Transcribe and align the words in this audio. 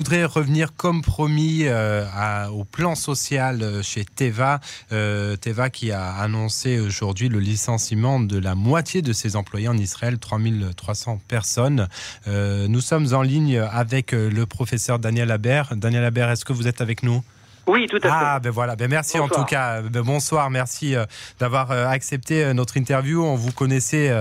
Je 0.00 0.04
voudrais 0.04 0.26
revenir 0.26 0.76
comme 0.76 1.02
promis 1.02 1.64
euh, 1.64 2.06
au 2.50 2.62
plan 2.62 2.94
social 2.94 3.62
euh, 3.64 3.82
chez 3.82 4.04
Teva. 4.04 4.60
Euh, 4.92 5.34
Teva 5.34 5.70
qui 5.70 5.90
a 5.90 6.12
annoncé 6.12 6.78
aujourd'hui 6.78 7.28
le 7.28 7.40
licenciement 7.40 8.20
de 8.20 8.38
la 8.38 8.54
moitié 8.54 9.02
de 9.02 9.12
ses 9.12 9.34
employés 9.34 9.66
en 9.66 9.76
Israël, 9.76 10.20
3300 10.20 11.20
personnes. 11.26 11.88
nous 12.28 12.80
sommes 12.80 13.12
en 13.12 13.22
ligne 13.22 13.58
avec 13.58 14.12
le 14.12 14.46
professeur 14.46 15.00
Daniel 15.00 15.32
Aber. 15.32 15.74
Daniel 15.74 16.04
Aber, 16.04 16.30
est-ce 16.30 16.44
que 16.44 16.52
vous 16.52 16.68
êtes 16.68 16.80
avec 16.80 17.02
nous? 17.02 17.24
Oui, 17.68 17.86
tout 17.86 17.98
à 17.98 18.00
fait. 18.00 18.08
Ah, 18.10 18.40
ben 18.40 18.50
voilà. 18.50 18.76
Ben 18.76 18.90
merci 18.90 19.18
en 19.18 19.28
tout 19.28 19.44
cas. 19.44 19.82
Ben 19.82 20.02
bonsoir. 20.02 20.50
Merci 20.50 20.96
euh, 20.96 21.04
d'avoir 21.38 21.70
euh, 21.70 21.86
accepté 21.86 22.42
euh, 22.44 22.54
notre 22.54 22.76
interview. 22.76 23.22
On 23.22 23.34
vous 23.34 23.52
connaissait 23.52 24.12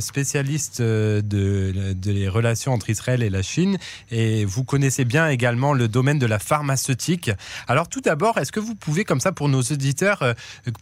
spécialiste 0.00 0.80
de, 0.80 1.92
des 1.92 2.28
relations 2.28 2.72
entre 2.72 2.90
Israël 2.90 3.22
et 3.22 3.30
la 3.30 3.42
Chine 3.42 3.78
et 4.10 4.44
vous 4.44 4.64
connaissez 4.64 5.04
bien 5.04 5.28
également 5.28 5.74
le 5.74 5.88
domaine 5.88 6.18
de 6.18 6.26
la 6.26 6.38
pharmaceutique. 6.38 7.30
Alors 7.68 7.88
tout 7.88 8.00
d'abord, 8.00 8.38
est-ce 8.38 8.52
que 8.52 8.60
vous 8.60 8.74
pouvez, 8.74 9.04
comme 9.04 9.20
ça, 9.20 9.32
pour 9.32 9.48
nos 9.48 9.60
auditeurs, 9.60 10.22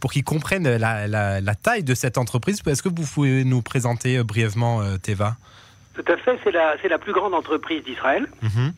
pour 0.00 0.12
qu'ils 0.12 0.24
comprennent 0.24 0.76
la, 0.76 1.54
taille 1.54 1.84
de 1.84 1.94
cette 1.94 2.18
entreprise, 2.18 2.60
est-ce 2.66 2.82
que 2.82 2.88
vous 2.88 3.06
pouvez 3.06 3.44
nous 3.44 3.62
présenter 3.62 4.22
brièvement 4.22 4.82
Teva? 5.02 5.36
Tout 5.94 6.04
à 6.12 6.16
fait. 6.16 6.38
C'est 6.44 6.52
la, 6.52 6.76
la 6.88 6.98
plus 6.98 7.12
grande 7.12 7.34
entreprise 7.34 7.82
d'Israël. 7.84 8.28
Mm-hmm. 8.42 8.72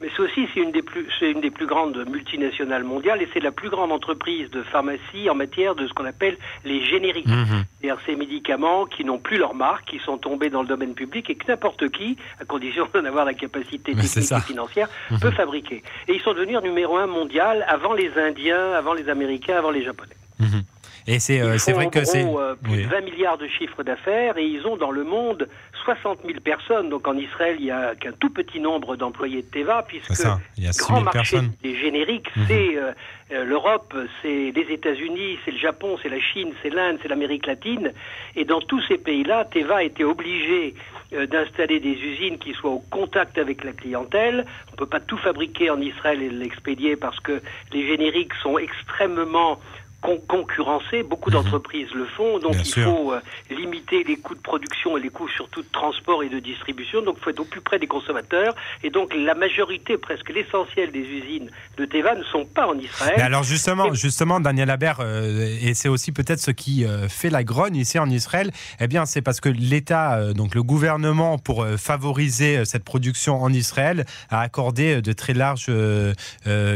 Mais 0.00 0.08
c'est 0.14 0.22
aussi 0.22 0.46
c'est 0.54 0.60
une 0.60 0.70
des 0.70 0.82
plus 0.82 1.06
c'est 1.18 1.30
une 1.30 1.40
des 1.40 1.50
plus 1.50 1.66
grandes 1.66 1.96
multinationales 2.08 2.84
mondiales 2.84 3.20
et 3.20 3.28
c'est 3.32 3.40
la 3.40 3.50
plus 3.50 3.68
grande 3.68 3.90
entreprise 3.90 4.48
de 4.50 4.62
pharmacie 4.62 5.28
en 5.28 5.34
matière 5.34 5.74
de 5.74 5.88
ce 5.88 5.92
qu'on 5.92 6.04
appelle 6.04 6.36
les 6.64 6.84
génériques, 6.84 7.26
mhm. 7.26 7.64
c'est-à-dire 7.80 8.00
ces 8.06 8.14
médicaments 8.14 8.86
qui 8.86 9.04
n'ont 9.04 9.18
plus 9.18 9.38
leur 9.38 9.54
marque, 9.54 9.86
qui 9.86 9.98
sont 9.98 10.16
tombés 10.18 10.50
dans 10.50 10.62
le 10.62 10.68
domaine 10.68 10.94
public 10.94 11.28
et 11.30 11.34
que 11.34 11.48
n'importe 11.48 11.88
qui, 11.88 12.16
à 12.40 12.44
condition 12.44 12.88
d'en 12.94 13.04
avoir 13.04 13.24
la 13.24 13.34
capacité 13.34 13.94
technique 13.94 14.32
et 14.32 14.40
financière, 14.40 14.88
mhm. 15.10 15.18
peut 15.18 15.32
fabriquer. 15.32 15.82
Et 16.06 16.14
ils 16.14 16.20
sont 16.20 16.32
devenus 16.32 16.62
numéro 16.62 16.96
un 16.96 17.06
mondial 17.06 17.64
avant 17.68 17.92
les 17.92 18.10
Indiens, 18.16 18.72
avant 18.74 18.94
les 18.94 19.08
Américains, 19.08 19.56
avant 19.56 19.70
les 19.70 19.82
Japonais. 19.82 20.16
Mhm. 20.38 20.62
Et 21.06 21.18
c'est 21.18 21.40
euh, 21.40 21.56
vrai 21.72 21.88
que 21.90 22.04
c'est 22.04 22.24
euh, 22.24 22.54
plus 22.54 22.82
de 22.82 22.88
20 22.88 23.00
milliards 23.02 23.38
de 23.38 23.46
chiffres 23.46 23.82
d'affaires 23.82 24.36
et 24.36 24.44
ils 24.44 24.66
ont 24.66 24.76
dans 24.76 24.90
le 24.90 25.04
monde 25.04 25.48
60 25.84 26.20
000 26.26 26.40
personnes. 26.40 26.88
Donc 26.88 27.06
en 27.06 27.16
Israël, 27.16 27.56
il 27.58 27.66
n'y 27.66 27.70
a 27.70 27.94
qu'un 27.94 28.12
tout 28.12 28.30
petit 28.30 28.60
nombre 28.60 28.96
d'employés 28.96 29.42
de 29.42 29.46
Teva 29.46 29.84
puisque 29.86 30.10
le 30.10 30.78
grand 30.78 31.00
marché 31.00 31.38
des 31.62 31.76
génériques, 31.76 32.34
mhm. 32.36 32.44
c'est 32.48 32.76
euh, 32.76 33.44
l'Europe, 33.44 33.94
c'est 34.22 34.52
les 34.54 34.66
États-Unis, 34.70 35.38
c'est 35.44 35.50
le 35.50 35.58
Japon, 35.58 35.98
c'est 36.02 36.08
la 36.08 36.20
Chine, 36.20 36.52
c'est 36.62 36.70
l'Inde, 36.70 36.98
c'est 37.02 37.08
l'Amérique 37.08 37.46
latine. 37.46 37.92
Et 38.36 38.44
dans 38.44 38.60
tous 38.60 38.82
ces 38.88 38.98
pays-là, 38.98 39.44
Teva 39.44 39.76
a 39.76 39.82
été 39.82 40.04
obligé 40.04 40.74
d'installer 41.10 41.80
des 41.80 41.92
usines 41.94 42.36
qui 42.36 42.52
soient 42.52 42.70
au 42.70 42.84
contact 42.90 43.38
avec 43.38 43.64
la 43.64 43.72
clientèle. 43.72 44.44
On 44.68 44.72
ne 44.72 44.76
peut 44.76 44.86
pas 44.86 45.00
tout 45.00 45.16
fabriquer 45.16 45.70
en 45.70 45.80
Israël 45.80 46.22
et 46.22 46.28
l'expédier 46.28 46.96
parce 46.96 47.18
que 47.20 47.40
les 47.72 47.86
génériques 47.86 48.34
sont 48.42 48.58
extrêmement 48.58 49.58
concurrencer. 50.00 51.02
Beaucoup 51.02 51.30
mhm. 51.30 51.36
d'entreprises 51.36 51.90
le 51.94 52.06
font, 52.06 52.38
donc 52.38 52.54
il 52.54 52.82
faut 52.82 53.12
euh, 53.12 53.20
limiter 53.50 54.04
les 54.04 54.16
coûts 54.16 54.34
de 54.34 54.40
production 54.40 54.96
et 54.96 55.00
les 55.00 55.08
coûts 55.08 55.28
surtout 55.28 55.62
de 55.62 55.68
transport 55.72 56.22
et 56.22 56.28
de 56.28 56.38
distribution. 56.38 57.02
Donc 57.02 57.16
il 57.18 57.24
faut 57.24 57.30
être 57.30 57.40
au 57.40 57.44
plus 57.44 57.60
près 57.60 57.78
des 57.78 57.86
consommateurs. 57.86 58.54
Et 58.82 58.90
donc 58.90 59.12
la 59.14 59.34
majorité, 59.34 59.98
presque 59.98 60.28
l'essentiel 60.30 60.92
des 60.92 61.00
usines 61.00 61.50
de 61.76 61.84
Teva 61.84 62.14
ne 62.14 62.22
sont 62.24 62.44
pas 62.44 62.66
en 62.66 62.78
Israël. 62.78 63.14
Mais 63.16 63.22
alors 63.22 63.42
justement, 63.42 63.92
justement, 63.92 64.40
Daniel 64.40 64.70
Habert, 64.70 64.98
euh, 65.00 65.56
et 65.60 65.74
c'est 65.74 65.88
aussi 65.88 66.12
peut-être 66.12 66.40
ce 66.40 66.50
qui 66.50 66.84
euh, 66.84 67.08
fait 67.08 67.30
la 67.30 67.42
grogne 67.42 67.76
ici 67.76 67.98
en 67.98 68.08
Israël. 68.08 68.52
Eh 68.80 68.86
bien, 68.86 69.04
c'est 69.06 69.22
parce 69.22 69.40
que 69.40 69.48
l'État, 69.48 70.32
donc 70.32 70.54
le 70.54 70.62
gouvernement, 70.62 71.38
pour 71.38 71.66
favoriser 71.76 72.64
cette 72.64 72.84
production 72.84 73.42
en 73.42 73.52
Israël, 73.52 74.04
a 74.30 74.40
accordé 74.40 75.02
de 75.02 75.12
très 75.12 75.34
larges 75.34 75.70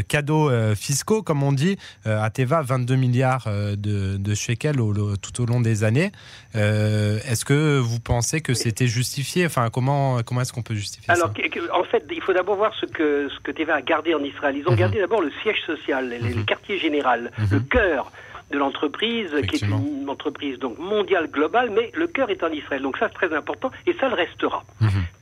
cadeaux 0.09 0.51
fiscaux, 0.75 1.23
comme 1.23 1.43
on 1.43 1.53
dit, 1.53 1.79
à 2.05 2.31
Teva, 2.31 2.63
22 2.63 2.97
millions 2.97 3.12
milliards 3.13 3.45
euh, 3.47 3.77
de, 3.77 4.17
de 4.17 4.35
shekels 4.35 4.77
tout 4.77 5.43
au 5.43 5.47
long 5.47 5.61
des 5.61 5.85
années. 5.85 6.11
Euh, 6.57 7.19
est-ce 7.29 7.45
que 7.45 7.79
vous 7.79 8.01
pensez 8.01 8.41
que 8.41 8.55
c'était 8.55 8.87
justifié? 8.87 9.47
Enfin, 9.47 9.69
comment, 9.71 10.23
comment 10.23 10.41
est-ce 10.41 10.53
qu'on 10.53 10.63
peut 10.63 10.75
justifier 10.75 11.11
Alors, 11.11 11.33
ça 11.37 11.79
en 11.79 11.85
fait, 11.85 12.05
il 12.11 12.23
faut 12.23 12.33
d'abord 12.33 12.57
voir 12.57 12.73
ce 12.81 12.87
que, 12.87 13.29
ce 13.29 13.41
que 13.41 13.51
TVA 13.51 13.77
a 13.77 13.83
gardé 13.83 14.15
en 14.15 14.23
Israël. 14.23 14.57
Ils 14.57 14.67
ont 14.69 14.73
mhm. 14.73 14.79
gardé 14.79 14.99
d'abord 14.99 15.21
le 15.21 15.31
siège 15.43 15.61
social, 15.67 16.09
le 16.09 16.35
mhm. 16.35 16.45
quartier 16.45 16.79
général, 16.79 17.31
le 17.51 17.59
mhm. 17.59 17.69
cœur 17.69 18.11
de 18.53 18.59
l'entreprise, 18.59 19.31
qui 19.49 19.57
est 19.57 19.67
une 19.67 20.09
entreprise 20.09 20.59
donc 20.59 20.79
mondiale 20.79 21.29
globale, 21.29 21.71
mais 21.71 21.91
le 21.95 22.07
cœur 22.07 22.31
est 22.31 22.43
en 22.45 22.51
Israël. 22.51 22.83
Donc 22.83 22.97
ça 22.99 23.09
c'est 23.09 23.15
très 23.15 23.35
important 23.35 23.71
et 23.87 23.95
ça 23.95 24.09
le 24.09 24.15
restera. 24.15 24.63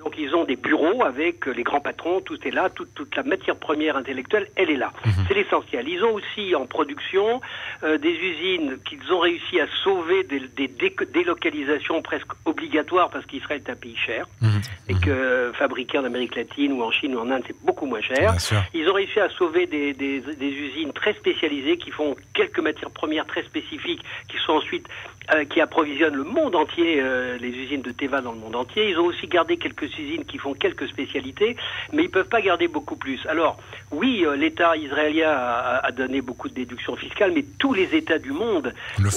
Donc 0.00 0.14
ils 0.18 0.34
ont 0.34 0.44
des 0.44 0.56
bureaux 0.56 1.04
avec 1.04 1.46
les 1.46 1.62
grands 1.62 1.80
patrons, 1.80 2.20
tout 2.20 2.38
est 2.46 2.50
là, 2.50 2.68
toute, 2.70 2.92
toute 2.94 3.14
la 3.16 3.22
matière 3.22 3.56
première 3.56 3.96
intellectuelle, 3.96 4.48
elle 4.56 4.70
est 4.70 4.76
là. 4.76 4.92
Mhm. 5.04 5.12
C'est 5.28 5.34
l'essentiel. 5.34 5.88
Ils 5.88 6.02
ont 6.04 6.14
aussi 6.14 6.54
en 6.54 6.66
production 6.66 7.40
euh, 7.82 7.98
des 7.98 8.12
usines 8.12 8.78
qu'ils 8.84 9.12
ont 9.12 9.20
réussi 9.20 9.60
à 9.60 9.66
sauver 9.84 10.24
des, 10.24 10.40
des 10.40 10.68
délocalisations 11.12 12.02
presque 12.02 12.32
obligatoires 12.44 13.10
parce 13.10 13.24
qu'Israël 13.26 13.62
est 13.64 13.70
un 13.70 13.76
pays 13.76 13.96
cher 13.96 14.26
mhm. 14.40 14.60
et 14.88 14.94
que 14.94 15.10
euh, 15.10 15.52
fabriquer 15.52 15.98
en 15.98 16.04
Amérique 16.04 16.34
latine 16.34 16.72
ou 16.72 16.82
en 16.82 16.90
Chine 16.90 17.14
ou 17.14 17.20
en 17.20 17.30
Inde 17.30 17.44
c'est 17.46 17.56
beaucoup 17.64 17.86
moins 17.86 18.00
cher. 18.00 18.34
Ils 18.74 18.88
ont 18.88 18.94
réussi 18.94 19.20
à 19.20 19.28
sauver 19.30 19.66
des, 19.66 19.92
des, 19.92 20.20
des 20.20 20.46
usines 20.48 20.92
très 20.92 21.14
spécialisées 21.14 21.76
qui 21.76 21.90
font 21.90 22.16
quelques 22.34 22.60
matières 22.60 22.90
premières 22.90 23.19
très 23.26 23.42
spécifiques 23.42 24.02
qui 24.28 24.36
sont 24.38 24.52
ensuite 24.52 24.86
euh, 25.34 25.44
qui 25.44 25.60
approvisionnent 25.60 26.16
le 26.16 26.24
monde 26.24 26.56
entier, 26.56 27.02
les 27.40 27.50
usines 27.50 27.82
de 27.82 27.92
Teva 27.92 28.20
dans 28.20 28.32
le 28.32 28.38
monde 28.38 28.56
entier. 28.56 28.90
Ils 28.90 28.98
ont 28.98 29.06
aussi 29.06 29.26
gardé 29.26 29.56
quelques 29.56 29.96
usines 29.98 30.24
qui 30.24 30.38
font 30.38 30.54
quelques 30.54 30.88
spécialités, 30.88 31.56
mais 31.92 32.04
ils 32.04 32.10
peuvent 32.10 32.28
pas 32.28 32.40
garder 32.40 32.68
beaucoup 32.68 32.96
plus. 32.96 33.20
Alors, 33.26 33.58
oui, 33.90 34.24
euh, 34.24 34.36
l'État 34.36 34.76
israélien 34.76 35.30
a, 35.30 35.90
donné 35.92 36.20
beaucoup 36.20 36.48
de 36.48 36.54
déductions 36.54 36.96
fiscales, 36.96 37.32
mais 37.34 37.44
tous 37.58 37.72
les 37.72 37.94
États 37.94 38.18
du 38.18 38.32
monde 38.32 38.72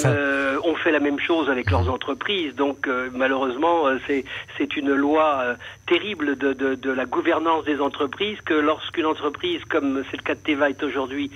euh, 0.06 0.58
ont 0.64 0.76
fait 0.76 0.92
la 0.92 1.00
même 1.00 1.20
chose 1.20 1.50
avec 1.50 1.70
leurs 1.70 1.90
entreprises. 1.90 2.56
Donc, 2.56 2.88
euh, 2.88 3.10
malheureusement, 3.14 3.86
c'est 4.08 4.26
c'est 4.58 4.76
une 4.76 4.94
loi 4.94 5.56
terrible 5.88 6.38
de, 6.38 6.54
de, 6.54 6.76
de 6.76 6.92
la 6.92 7.06
gouvernance 7.06 7.66
des 7.66 7.80
entreprises 7.80 8.40
que 8.42 8.54
lorsqu'une 8.54 9.06
entreprise, 9.06 9.64
comme 9.66 10.04
c'est 10.10 10.18
le 10.18 10.24
cas 10.24 10.36
de 10.36 10.40
Teva, 10.40 10.70
est 10.70 10.84
aujourd'hui 10.84 11.32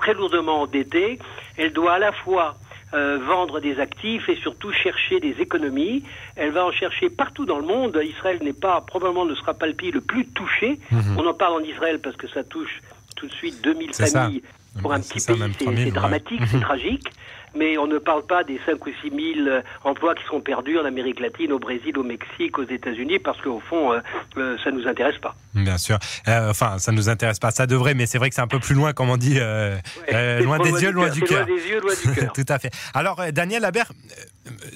très 0.00 0.14
lourdement 0.14 0.62
endettée, 0.62 1.18
elle 1.56 1.72
doit 1.72 1.94
à 1.94 1.98
la 1.98 2.12
fois 2.12 2.56
euh, 2.94 3.18
vendre 3.18 3.60
des 3.60 3.78
actifs 3.80 4.28
et 4.28 4.36
surtout 4.36 4.72
chercher 4.72 5.20
des 5.20 5.36
économies. 5.40 6.04
Elle 6.36 6.52
va 6.52 6.64
en 6.64 6.72
chercher 6.72 7.10
partout 7.10 7.44
dans 7.44 7.58
le 7.58 7.66
monde. 7.66 8.00
Israël 8.02 8.38
n'est 8.42 8.54
pas, 8.54 8.80
probablement 8.80 9.26
ne 9.26 9.34
sera 9.34 9.52
pas 9.54 9.66
le 9.66 9.74
pays 9.74 9.90
le 9.90 10.00
plus 10.00 10.26
touché. 10.26 10.78
Mhm. 10.90 11.18
On 11.18 11.26
en 11.26 11.34
parle 11.34 11.60
en 11.60 11.64
Israël 11.64 12.00
parce 12.00 12.16
que 12.16 12.28
ça 12.28 12.44
touche 12.44 12.80
tout 13.14 13.26
de 13.26 13.34
suite 13.34 13.62
2000 13.62 13.92
familles. 13.94 14.42
Pour 14.80 14.92
un 14.92 15.00
petit 15.00 15.20
pays, 15.26 15.54
c'est 15.58 15.90
dramatique, 15.90 16.40
c'est 16.46 16.56
mhm. 16.56 16.62
tragique 16.62 17.08
mais 17.58 17.76
on 17.76 17.86
ne 17.86 17.98
parle 17.98 18.24
pas 18.24 18.44
des 18.44 18.60
5 18.64 18.86
ou 18.86 18.90
6 19.02 19.34
000 19.36 19.48
euh, 19.48 19.62
emplois 19.84 20.14
qui 20.14 20.24
sont 20.24 20.40
perdus 20.40 20.78
en 20.78 20.84
Amérique 20.84 21.20
latine, 21.20 21.52
au 21.52 21.58
Brésil, 21.58 21.98
au 21.98 22.04
Mexique, 22.04 22.58
aux 22.58 22.68
États-Unis, 22.68 23.18
parce 23.18 23.40
qu'au 23.40 23.60
fond, 23.60 23.92
euh, 23.92 23.98
euh, 24.36 24.56
ça 24.62 24.70
ne 24.70 24.78
nous 24.78 24.86
intéresse 24.86 25.18
pas. 25.18 25.34
Bien 25.54 25.76
sûr. 25.76 25.98
enfin, 26.26 26.78
ça 26.78 26.92
ne 26.92 26.96
nous 26.96 27.08
intéresse 27.08 27.40
pas. 27.40 27.50
Ça 27.50 27.66
devrait, 27.66 27.94
mais 27.94 28.06
c'est 28.06 28.18
vrai 28.18 28.28
que 28.28 28.36
c'est 28.36 28.40
un 28.40 28.46
peu 28.46 28.60
plus 28.60 28.74
loin, 28.74 28.92
comme 28.92 29.10
on 29.10 29.16
dit, 29.16 29.34
loin, 30.44 30.58
des 30.58 30.82
yeux, 30.82 30.92
loin 30.92 31.10
du 31.10 31.22
cœur. 31.22 31.46
Loin 31.46 31.56
des 31.56 31.68
yeux, 31.68 31.80
loin 31.80 31.92
du 31.92 32.14
cœur. 32.14 32.32
Tout 32.32 32.46
à 32.48 32.58
fait. 32.58 32.70
Alors, 32.94 33.20
Daniel 33.32 33.64
Habert, 33.64 33.92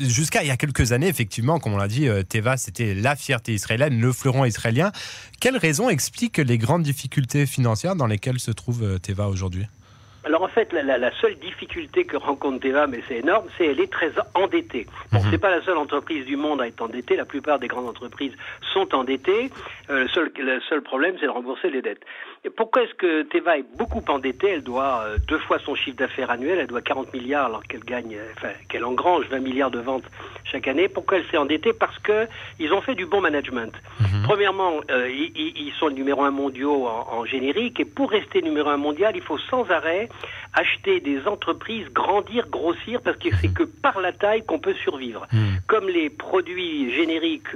jusqu'à 0.00 0.42
il 0.42 0.48
y 0.48 0.50
a 0.50 0.56
quelques 0.56 0.92
années, 0.92 1.09
effectivement, 1.09 1.60
comme 1.60 1.75
on 1.75 1.78
l'a 1.78 1.88
dit, 1.88 2.09
Teva, 2.28 2.56
c'était 2.56 2.94
la 2.94 3.15
fierté 3.15 3.53
israélienne, 3.53 4.00
le 4.00 4.12
fleuron 4.12 4.44
israélien. 4.44 4.91
Quelles 5.41 5.56
raisons 5.56 5.88
expliquent 5.88 6.38
les 6.38 6.59
grandes 6.59 6.82
difficultés 6.82 7.47
financières 7.47 7.94
dans 7.94 8.06
lesquelles 8.06 8.41
se 8.41 8.50
trouve 8.50 8.98
Teva 9.00 9.28
aujourd'hui? 9.28 9.66
Alors 10.25 10.43
en 10.43 10.49
fait, 10.49 10.72
la, 10.72 10.99
la, 10.99 11.10
seule 11.21 11.34
difficulté 11.37 12.05
que 12.05 12.16
rencontre 12.16 12.60
Teva, 12.60 12.87
mais 12.87 13.00
c'est 13.09 13.19
énorme, 13.19 13.47
c'est 13.59 13.66
elle 13.66 13.81
est 13.81 13.91
très 13.91 14.12
endettée. 14.34 14.87
Bon, 15.10 15.19
mhm. 15.19 15.27
c'est 15.31 15.38
pas 15.38 15.50
la 15.50 15.62
seule 15.62 15.77
entreprise 15.77 16.25
du 16.27 16.37
monde 16.37 16.60
à 16.60 16.69
être 16.69 16.81
endettée. 16.81 17.16
La 17.16 17.25
plupart 17.25 17.59
des 17.59 17.66
grandes 17.66 17.88
entreprises 17.88 18.33
sont 18.72 18.94
endettées. 18.94 19.50
Euh, 19.91 20.03
le, 20.03 20.09
seul, 20.09 20.31
le 20.38 20.60
seul 20.69 20.83
problème, 20.83 21.16
c'est 21.19 21.27
de 21.27 21.31
rembourser 21.31 21.71
les 21.71 21.83
dettes. 21.83 22.05
Pourquoi 22.56 22.82
est-ce 22.82 22.94
que 22.94 23.22
Teva 23.22 23.59
est 23.59 23.77
beaucoup 23.78 24.03
endettée 24.09 24.48
Elle 24.48 24.65
doit 24.65 25.04
euh, 25.04 25.18
deux 25.28 25.39
fois 25.39 25.60
son 25.60 25.77
chiffre 25.77 25.97
d'affaires 25.97 26.28
annuel. 26.28 26.59
Elle 26.59 26.66
doit 26.66 26.83
40 26.83 27.12
milliards 27.12 27.47
alors 27.47 27.62
qu'elle 27.62 27.84
gagne, 27.84 28.16
euh, 28.16 28.33
enfin 28.36 28.48
qu'elle 28.68 28.84
engrange 28.84 29.27
20 29.30 29.39
milliards 29.39 29.71
de 29.71 29.78
ventes 29.78 30.03
chaque 30.44 30.66
année. 30.66 30.89
Pourquoi 30.89 31.18
elle 31.18 31.27
s'est 31.27 31.36
endettée? 31.36 31.72
Parce 31.72 31.97
que 32.00 32.27
ils 32.59 32.72
ont 32.72 32.80
fait 32.80 32.97
du 32.97 33.06
bon 33.06 33.21
management. 33.21 33.72
Mhm. 34.00 34.22
Premièrement, 34.24 34.80
euh, 34.91 35.09
ils, 35.09 35.33
ils, 35.36 35.72
sont 35.78 35.86
le 35.86 35.94
numéro 35.94 36.24
un 36.24 36.33
mondiaux 36.33 36.86
en, 36.89 37.18
en 37.21 37.24
générique 37.24 37.78
et 37.78 37.84
pour 37.84 38.10
rester 38.10 38.42
numéro 38.42 38.71
un 38.71 38.77
mondial, 38.77 39.12
il 39.15 39.22
faut 39.22 39.38
sans 39.38 39.71
arrêt 39.71 40.09
acheter 40.54 41.00
des 41.00 41.27
entreprises, 41.27 41.86
grandir, 41.92 42.48
grossir, 42.48 43.00
parce 43.03 43.16
que 43.16 43.28
c'est 43.41 43.53
que 43.53 43.62
par 43.62 44.00
la 44.00 44.12
taille 44.12 44.45
qu'on 44.45 44.59
peut 44.59 44.74
survivre. 44.74 45.27
Hmm. 45.33 45.56
Comme 45.66 45.88
les 45.88 46.10
produits 46.10 46.92
génériques 46.92 47.48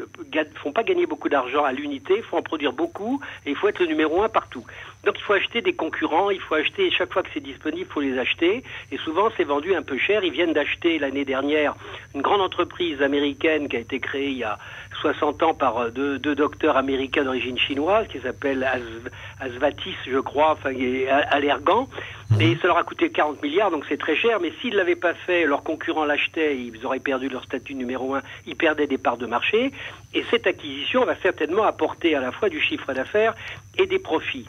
font 0.63 0.73
pas 0.73 0.83
gagner 0.83 1.07
beaucoup 1.07 1.29
d'argent 1.29 1.65
à 1.65 1.73
l'unité, 1.73 2.15
il 2.17 2.23
faut 2.23 2.39
en 2.39 2.43
produire 2.43 2.73
beaucoup 2.73 3.21
et 3.45 3.51
il 3.51 3.57
faut 3.57 3.69
être 3.69 3.81
le 3.81 3.87
numéro 3.87 4.23
un 4.23 4.29
partout. 4.29 4.65
Donc 5.05 5.17
il 5.19 5.23
faut 5.23 5.35
acheter 5.35 5.63
des 5.63 5.73
concurrents, 5.73 6.31
il 6.31 6.41
faut 6.41 6.57
acheter 6.57 6.91
chaque 6.91 7.13
fois 7.13 7.23
que 7.23 7.29
c'est 7.33 7.43
disponible, 7.43 7.87
il 7.89 7.93
faut 7.93 8.01
les 8.01 8.19
acheter. 8.19 8.65
Et 8.91 8.97
souvent 8.99 9.31
c'est 9.37 9.45
vendu 9.45 9.75
un 9.75 9.83
peu 9.83 9.99
cher. 9.99 10.25
Ils 10.25 10.33
viennent 10.33 10.53
d'acheter 10.53 10.99
l'année 10.99 11.25
dernière 11.25 11.75
une 12.15 12.23
grande 12.23 12.41
entreprise 12.41 13.01
américaine 13.03 13.69
qui 13.69 13.77
a 13.77 13.81
été 13.81 14.01
créée 14.01 14.31
il 14.31 14.39
y 14.39 14.45
a 14.45 14.59
60 15.01 15.43
ans 15.43 15.55
par 15.55 15.91
deux, 15.91 16.19
docteurs 16.19 16.77
américains 16.77 17.25
d'origine 17.25 17.59
chinoise 17.59 18.07
qui 18.09 18.21
s'appellent 18.21 18.67
Asvatis, 19.41 19.97
je 20.07 20.19
crois, 20.19 20.53
enfin, 20.53 20.71
et 20.71 21.09
Allergan. 21.09 21.89
Mhm. 22.31 22.41
Et 22.41 22.57
ça 22.57 22.69
leur 22.69 22.79
a 22.79 22.83
coûté 22.83 23.11
40 23.11 23.43
milliards, 23.43 23.71
donc 23.71 23.85
c'est 23.89 23.99
très 23.99 24.17
cher. 24.17 24.41
Mais 24.41 24.53
s'ils 24.61 24.73
ne 24.73 24.79
l'avaient 24.79 24.97
pas 24.97 25.15
fait, 25.15 25.47
leurs 25.47 25.63
concurrents 25.63 26.05
l'achetaient, 26.05 26.57
ils 26.59 26.85
auraient 26.85 26.99
perdu 26.99 27.29
leur 27.29 27.45
statut 27.45 27.75
numéro 27.75 28.15
un, 28.15 28.23
ils 28.47 28.57
perdaient 28.57 28.87
des 28.87 28.99
parts 28.99 29.17
de 29.17 29.27
marché. 29.27 29.73
Et 30.15 30.25
cette 30.31 30.47
acquisition 30.47 31.05
va 31.05 31.15
certainement 31.17 31.65
apporter 31.65 32.15
à 32.15 32.21
la 32.21 32.33
fois 32.33 32.49
du 32.49 32.61
chiffre 32.61 32.93
d'affaires 32.93 33.35
et 33.79 33.87
des 33.87 33.99
profits 33.99 34.47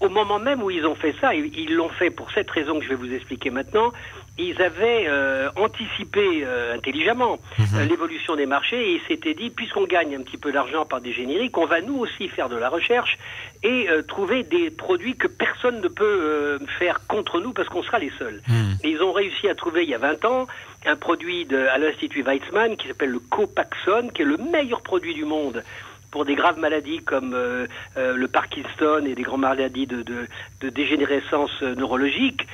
au 0.00 0.08
moment 0.08 0.38
même 0.38 0.62
où 0.62 0.70
ils 0.70 0.86
ont 0.86 0.94
fait 0.94 1.14
ça, 1.20 1.34
ils 1.34 1.74
l'ont 1.74 1.88
fait 1.88 2.10
pour 2.10 2.30
cette 2.30 2.50
raison 2.50 2.78
que 2.78 2.84
je 2.84 2.90
vais 2.90 2.94
vous 2.94 3.12
expliquer 3.12 3.50
maintenant, 3.50 3.92
ils 4.38 4.62
avaient 4.62 5.06
euh, 5.08 5.50
anticipé 5.56 6.44
euh, 6.44 6.76
intelligemment 6.76 7.38
mhm. 7.58 7.66
euh, 7.74 7.84
l'évolution 7.84 8.36
des 8.36 8.46
marchés 8.46 8.80
et 8.80 8.94
ils 8.94 9.02
s'étaient 9.08 9.34
dit, 9.34 9.50
puisqu'on 9.50 9.84
gagne 9.84 10.14
un 10.14 10.22
petit 10.22 10.36
peu 10.36 10.52
d'argent 10.52 10.86
par 10.86 11.00
des 11.00 11.12
génériques, 11.12 11.58
on 11.58 11.66
va 11.66 11.80
nous 11.80 11.98
aussi 11.98 12.28
faire 12.28 12.48
de 12.48 12.56
la 12.56 12.68
recherche 12.68 13.18
et 13.64 13.88
trouver 14.06 14.44
des 14.44 14.70
produits 14.70 15.16
que 15.16 15.26
personne 15.26 15.80
ne 15.80 15.88
peut 15.88 16.60
faire 16.78 17.04
contre 17.08 17.40
nous 17.40 17.52
parce 17.52 17.68
qu'on 17.68 17.82
sera 17.82 17.98
les 17.98 18.12
seuls. 18.16 18.40
Mhm. 18.46 18.76
Et 18.84 18.90
ils 18.90 19.02
ont 19.02 19.12
réussi 19.12 19.48
à 19.48 19.56
trouver 19.56 19.82
il 19.82 19.90
y 19.90 19.94
a 19.94 19.98
20 19.98 20.24
ans 20.24 20.46
un 20.86 20.94
produit 20.94 21.44
de, 21.44 21.56
à 21.66 21.78
l'Institut 21.78 22.22
Weizmann 22.22 22.76
qui 22.76 22.86
s'appelle 22.86 23.10
le 23.10 23.18
Copaxone, 23.18 24.12
qui 24.12 24.22
est 24.22 24.24
le 24.24 24.36
meilleur 24.36 24.82
produit 24.82 25.14
du 25.14 25.24
monde 25.24 25.64
pour 26.10 26.24
des 26.24 26.34
graves 26.34 26.58
maladies 26.58 26.98
comme 26.98 27.34
euh, 27.34 27.66
euh, 27.96 28.16
le 28.16 28.28
Parkinson 28.28 29.02
et 29.06 29.14
des 29.14 29.22
grandes 29.22 29.42
maladies 29.42 29.86
de, 29.86 30.02
de, 30.02 30.68
dégénérescence 30.68 31.50
euh, 31.62 31.74
neurologique. 31.74 32.46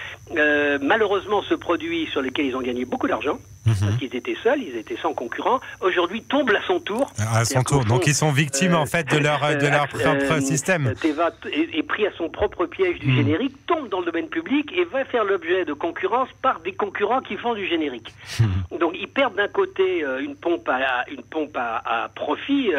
malheureusement, 0.83 1.43
ce 1.43 1.55
produit 1.55 2.07
sur 2.11 2.23
lequel 2.23 2.47
ils 2.47 2.57
ont 2.57 2.63
gagné 2.63 2.85
beaucoup 2.85 3.07
d'argent, 3.07 3.39
mhm. 3.67 3.75
parce 3.81 3.97
qu'ils 3.99 4.15
étaient 4.17 4.37
seuls, 4.43 4.61
ils 4.61 4.77
étaient 4.77 4.97
sans 5.01 5.15
concurrent, 5.15 5.61
aujourd'hui 5.81 6.23
tombe 6.23 6.51
à 6.51 6.67
son 6.67 6.81
tour. 6.81 7.13
À 7.19 7.45
son 7.45 7.63
tour. 7.63 7.85
Donc 7.85 8.07
ils 8.07 8.15
sont 8.15 8.33
victimes 8.33 8.75
en 8.75 8.87
fait 8.87 9.09
de 9.11 9.19
leur, 9.19 9.41
de 9.41 9.67
leur 9.67 9.89
propre 9.89 10.41
système. 10.41 10.95
Teva 11.01 11.31
est, 11.53 11.83
pris 11.83 12.07
à 12.07 12.13
son 12.17 12.29
propre 12.29 12.67
piège 12.67 12.99
du 12.99 13.09
mhm. 13.09 13.17
générique, 13.17 13.67
tombe 13.67 13.89
dans 13.89 14.01
le 14.01 14.07
domaine 14.07 14.29
public 14.29 14.73
et 14.77 14.85
va 14.85 15.05
faire 15.05 15.25
l'objet 15.25 15.65
de 15.65 15.73
concurrence 15.73 16.29
par 16.43 16.61
des 16.61 16.73
concurrents 16.73 17.21
qui 17.21 17.37
font 17.37 17.55
du 17.55 17.67
générique. 17.67 18.13
Mhm. 18.41 18.79
Donc 18.79 18.95
ils 18.99 19.09
perdent 19.09 19.37
d'un 19.37 19.49
côté 19.49 20.05
une 20.21 20.35
pompe 20.35 20.69
à, 20.69 21.05
une 21.11 21.23
pompe 21.23 21.57
à, 21.57 21.83
à 21.85 22.09
profit 22.09 22.73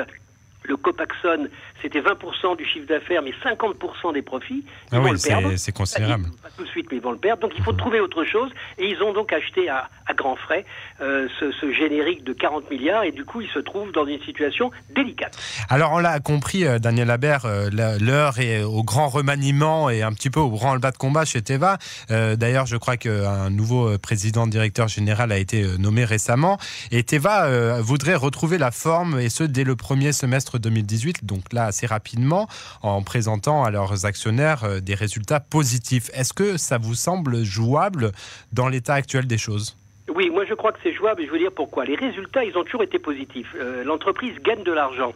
le 0.68 0.78
Copaxone, 0.78 1.50
c'était 1.82 2.02
20% 2.02 2.58
du 2.58 2.66
chiffre 2.66 2.88
d'affaires, 2.88 3.22
mais 3.22 3.34
50% 3.44 4.14
des 4.14 4.22
profits. 4.22 4.64
ah 4.92 5.00
oui, 5.00 5.18
c'est 5.58 5.72
considérable. 5.72 6.26
Pas 6.42 6.50
tout 6.56 6.64
de 6.64 6.70
suite, 6.70 6.88
mais 6.92 6.98
ils 6.98 7.04
vont 7.04 7.12
le 7.12 7.18
perdre. 7.18 7.42
Donc 7.42 7.54
il 7.58 7.64
faut 7.64 7.72
mhm. 7.72 7.78
trouver 7.78 8.00
autre 8.00 8.24
chose. 8.24 8.52
Et 8.78 8.90
ils 8.90 9.02
ont 9.02 9.14
donc 9.14 9.34
acheté 9.34 9.70
à, 9.70 9.90
grands 10.14 10.36
frais 10.36 10.66
euh, 11.02 11.28
ce, 11.40 11.74
générique 11.74 12.24
de 12.24 12.34
40 12.34 12.70
milliards. 12.70 13.04
Et 13.04 13.12
du 13.12 13.26
coup, 13.26 13.42
ils 13.42 13.50
se 13.50 13.60
trouvent 13.60 13.92
dans 13.92 14.06
une 14.06 14.22
situation 14.22 14.72
délicate. 14.96 15.38
Alors 15.70 15.94
on 15.94 16.00
l'a 16.00 16.20
compris, 16.20 16.66
euh, 16.66 16.80
Daniel 16.80 17.10
Habert, 17.10 17.46
euh, 17.46 17.70
l'heure 18.00 18.40
est 18.40 18.64
au 18.64 18.84
grand 18.84 19.08
remaniement 19.08 19.90
et 19.90 20.02
un 20.04 20.14
petit 20.14 20.30
peu 20.30 20.40
au 20.40 20.50
grand 20.50 20.78
bas 20.78 20.92
de 20.92 20.98
combat 20.98 21.26
chez 21.26 21.42
Teva. 21.42 21.78
D'ailleurs, 22.10 22.66
je 22.66 22.78
crois 22.78 22.98
qu'un 22.98 23.50
nouveau 23.50 23.98
président 23.98 24.48
directeur 24.48 24.88
général 24.88 25.32
a 25.32 25.38
été 25.38 25.66
nommé 25.78 26.06
récemment. 26.06 26.58
Et 26.92 27.04
Teva 27.04 27.80
voudrait 27.82 28.16
retrouver 28.16 28.58
la 28.58 28.72
forme, 28.72 29.20
et 29.20 29.30
ce, 29.30 29.44
dès 29.44 29.64
le 29.64 29.76
premier 29.76 30.12
semestre 30.12 30.60
2018. 30.60 31.26
Donc 31.26 31.54
là, 31.54 31.66
assez 31.66 31.86
rapidement 31.86 32.48
en 32.82 33.02
présentant 33.02 33.64
à 33.64 33.72
leurs 33.72 34.06
actionnaires 34.06 34.64
euh, 34.64 34.80
des 34.80 34.96
résultats 34.96 35.40
positifs. 35.40 36.10
Est-ce 36.14 36.34
que 36.34 36.58
ça 36.58 36.78
vous 36.78 36.96
semble 36.96 37.44
jouable 37.44 38.12
dans 38.52 38.68
l'état 38.68 38.94
actuel 38.94 39.28
des 39.28 39.38
choses? 39.38 39.78
Oui, 40.16 40.30
moi 40.30 40.46
je 40.46 40.54
crois 40.54 40.72
que 40.72 40.80
c'est 40.82 40.94
jouable 40.94 41.22
et 41.22 41.26
je 41.26 41.32
veux 41.32 41.38
dire 41.38 41.52
pourquoi. 41.52 41.86
Les 41.86 41.96
résultats, 41.96 42.44
ils 42.44 42.58
ont 42.58 42.64
toujours 42.64 42.84
été 42.84 43.00
positifs. 43.00 43.54
Euh, 43.56 43.84
l'entreprise 43.84 44.34
gagne 44.40 44.64
de 44.64 44.72
l'argent. 44.72 45.14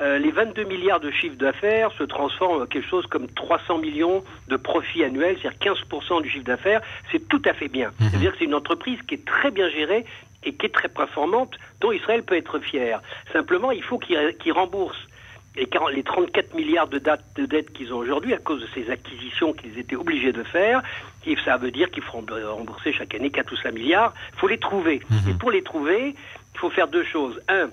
Euh, 0.00 0.18
les 0.18 0.30
22 0.30 0.64
milliards 0.64 1.00
de 1.00 1.10
chiffre 1.10 1.36
d'affaires 1.36 1.92
se 1.92 2.02
transforment 2.02 2.62
en 2.62 2.66
quelque 2.66 2.88
chose 2.88 3.06
comme 3.06 3.28
300 3.28 3.78
millions 3.78 4.24
de 4.48 4.56
profits 4.56 5.04
annuels, 5.04 5.36
c'est-à-dire 5.40 5.74
15% 5.90 6.22
du 6.22 6.30
chiffre 6.30 6.44
d'affaires. 6.44 6.80
C'est 7.12 7.28
tout 7.28 7.42
à 7.44 7.52
fait 7.52 7.68
bien. 7.68 7.90
Mhm. 8.00 8.08
C'est-à-dire 8.08 8.32
que 8.32 8.38
c'est 8.38 8.46
une 8.46 8.54
entreprise 8.54 8.98
qui 9.06 9.14
est 9.14 9.24
très 9.24 9.50
bien 9.50 9.68
gérée 9.68 10.04
et 10.42 10.54
qui 10.54 10.66
est 10.66 10.74
très 10.74 10.88
performante, 10.88 11.58
dont 11.80 11.92
Israël 11.92 12.22
peut 12.22 12.36
être 12.36 12.58
fier. 12.60 13.00
Simplement, 13.32 13.70
il 13.72 13.82
faut 13.82 13.98
qu'il 13.98 14.52
rembourse 14.52 14.98
les, 15.56 16.02
34 16.02 16.54
milliards 16.54 16.88
de, 16.88 16.98
de 16.98 17.46
dettes 17.46 17.72
qu'ils 17.72 17.92
ont 17.92 17.98
aujourd'hui 17.98 18.34
à 18.34 18.38
cause 18.38 18.60
de 18.60 18.68
ces 18.74 18.90
acquisitions 18.90 19.52
qu'ils 19.52 19.78
étaient 19.78 19.96
obligés 19.96 20.32
de 20.32 20.42
faire, 20.42 20.82
ça 21.44 21.56
veut 21.56 21.70
dire 21.70 21.90
qu'il 21.90 22.02
faut 22.02 22.18
rembourser 22.18 22.92
chaque 22.92 23.14
année 23.14 23.30
4 23.30 23.52
ou 23.52 23.56
5 23.56 23.72
milliards, 23.72 24.14
il 24.34 24.38
faut 24.38 24.48
les 24.48 24.58
trouver. 24.58 25.00
Mhm. 25.10 25.30
Et 25.30 25.34
pour 25.34 25.50
les 25.50 25.62
trouver, 25.62 26.14
il 26.54 26.58
faut 26.58 26.70
faire 26.70 26.88
deux 26.88 27.04
choses. 27.04 27.40
Un, 27.48 27.70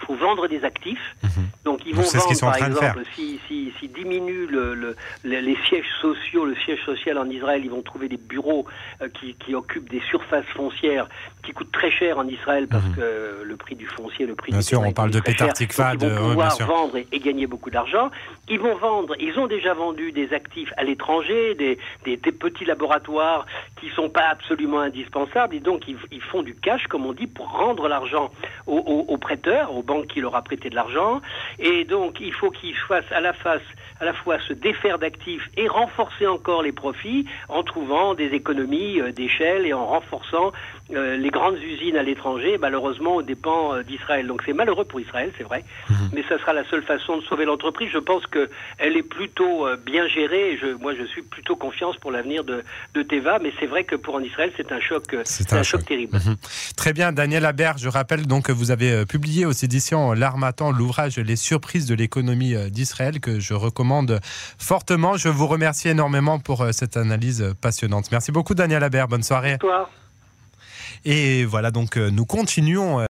il 0.00 0.06
faut 0.06 0.14
vendre 0.14 0.48
des 0.48 0.64
actifs. 0.64 1.16
Mhm. 1.22 1.30
Donc 1.64 1.80
ils 1.86 1.94
vont 1.94 2.02
vendre, 2.02 2.40
par 2.40 2.56
exemple, 2.56 3.02
s'ils 3.14 3.38
si, 3.48 3.72
si, 3.78 3.88
diminuent 3.88 4.46
le, 4.46 4.96
les 5.24 5.56
sièges 5.68 5.86
sociaux, 6.00 6.44
le 6.44 6.54
siège 6.56 6.82
social 6.84 7.18
en 7.18 7.28
Israël, 7.28 7.62
ils 7.64 7.70
vont 7.70 7.82
trouver 7.82 8.08
des 8.08 8.16
bureaux 8.16 8.66
euh, 9.02 9.08
qui, 9.08 9.34
qui, 9.34 9.54
occupent 9.54 9.90
des 9.90 10.02
surfaces 10.08 10.46
foncières 10.54 11.08
qui 11.42 11.52
coûtent 11.52 11.72
très 11.72 11.90
cher 11.90 12.18
en 12.18 12.26
Israël 12.26 12.68
parce 12.68 12.84
mhm. 12.84 12.96
que 12.96 13.42
le 13.44 13.56
prix 13.56 13.74
du 13.74 13.86
foncier, 13.86 14.26
le 14.26 14.34
prix 14.34 14.52
bien 14.52 14.60
sûr, 14.60 14.80
on 14.80 14.92
parle 14.92 15.10
de 15.10 15.20
Petar 15.20 15.52
Tikva, 15.52 15.94
ils 15.94 16.00
vont 16.00 16.16
pouvoir 16.16 16.56
vendre 16.58 16.96
et, 16.96 17.18
gagner 17.18 17.46
beaucoup 17.46 17.70
d'argent. 17.70 18.10
Ils 18.48 18.60
vont 18.60 18.76
vendre, 18.76 19.14
ils 19.18 19.38
ont 19.38 19.46
déjà 19.46 19.74
vendu 19.74 20.12
des 20.12 20.32
actifs 20.32 20.72
à 20.76 20.84
l'étranger, 20.84 21.54
des, 21.54 21.78
des, 22.04 22.16
petits 22.16 22.64
laboratoires 22.64 23.46
qui 23.80 23.88
sont 23.90 24.08
pas 24.08 24.28
absolument 24.28 24.80
indispensables 24.80 25.56
et 25.56 25.60
donc 25.60 25.88
ils, 25.88 25.96
ils 26.12 26.22
font 26.22 26.42
du 26.42 26.54
cash, 26.54 26.86
comme 26.86 27.06
on 27.06 27.12
dit, 27.12 27.26
pour 27.26 27.50
rendre 27.50 27.88
l'argent 27.88 28.30
aux, 28.66 28.76
aux 29.08 29.16
prêteurs, 29.16 29.74
aux 29.74 29.82
banque 29.90 30.06
qui 30.12 30.20
leur 30.20 30.34
a 30.36 30.42
prêté 30.42 30.70
de 30.70 30.76
l'argent. 30.80 31.20
Et 31.58 31.84
donc, 31.84 32.20
il 32.20 32.32
faut 32.32 32.50
qu'ils 32.50 32.76
fassent 32.88 33.12
à 33.12 33.20
la 33.20 33.32
face 33.32 33.68
à 34.00 34.04
la 34.04 34.12
fois 34.12 34.38
se 34.46 34.52
défaire 34.52 34.98
d'actifs 34.98 35.48
et 35.56 35.68
renforcer 35.68 36.26
encore 36.26 36.62
les 36.62 36.72
profits 36.72 37.26
en 37.48 37.62
trouvant 37.62 38.14
des 38.14 38.28
économies 38.28 39.00
euh, 39.00 39.12
d'échelle 39.12 39.66
et 39.66 39.72
en 39.72 39.86
renforçant 39.86 40.52
euh, 40.94 41.16
les 41.16 41.30
grandes 41.30 41.58
usines 41.58 41.96
à 41.96 42.02
l'étranger, 42.02 42.56
malheureusement 42.58 43.16
aux 43.16 43.22
dépens 43.22 43.74
euh, 43.74 43.82
d'Israël. 43.82 44.26
Donc 44.26 44.42
c'est 44.46 44.52
malheureux 44.52 44.84
pour 44.84 45.00
Israël, 45.00 45.32
c'est 45.36 45.44
vrai, 45.44 45.64
mhm. 45.90 46.10
mais 46.12 46.24
ça 46.28 46.38
sera 46.38 46.52
la 46.52 46.64
seule 46.68 46.82
façon 46.82 47.18
de 47.18 47.22
sauver 47.22 47.44
l'entreprise. 47.44 47.90
Je 47.92 47.98
pense 47.98 48.22
qu'elle 48.26 48.96
est 48.96 49.02
plutôt 49.02 49.66
bien 49.84 50.06
gérée. 50.08 50.58
je, 50.60 50.74
moi, 50.80 50.94
je 50.94 51.04
suis 51.04 51.22
plutôt 51.22 51.56
confiance 51.56 51.96
pour 51.96 52.12
l'avenir 52.12 52.44
de, 52.44 52.62
de, 52.94 53.02
Teva, 53.02 53.38
mais 53.40 53.52
c'est 53.58 53.66
vrai 53.66 53.84
que 53.84 53.96
pour 53.96 54.14
en 54.14 54.20
Israël, 54.20 54.52
c'est 54.56 54.70
un 54.72 54.80
choc, 54.80 55.16
c'est 55.24 55.52
un, 55.52 55.62
choc, 55.62 55.84
terrible. 55.84 56.16
Mhm. 56.16 56.36
Très 56.76 56.92
bien, 56.92 57.12
Daniel 57.12 57.44
Habert, 57.44 57.78
je 57.78 57.88
rappelle 57.88 58.26
donc 58.26 58.46
que 58.46 58.52
vous 58.52 58.70
avez 58.70 59.04
publié 59.06 59.46
aux 59.46 59.52
éditions 59.78 60.12
L'Armatan 60.12 60.72
l'ouvrage 60.72 61.18
Les 61.18 61.36
surprises 61.36 61.86
de 61.86 61.94
l'économie 61.94 62.56
d'Israël 62.68 63.20
que 63.20 63.38
je 63.38 63.54
recommande 63.54 64.18
fortement. 64.58 65.16
Je 65.16 65.28
vous 65.28 65.46
remercie 65.46 65.88
énormément 65.88 66.40
pour 66.40 66.62
euh, 66.62 66.72
cette 66.72 66.96
analyse 66.96 67.54
passionnante. 67.60 68.10
Merci 68.10 68.32
beaucoup 68.32 68.54
Daniel 68.54 68.82
Habert, 68.82 69.06
bonne 69.06 69.22
soirée. 69.22 69.56
Bonsoir. 69.60 69.88
Et 71.04 71.44
voilà, 71.44 71.70
donc 71.70 71.96
euh, 71.96 72.10
nous 72.10 72.26
continuons. 72.26 72.98
Euh, 72.98 73.06